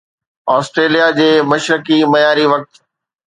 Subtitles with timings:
[0.57, 2.83] Australia جي مشرقي معياري وقت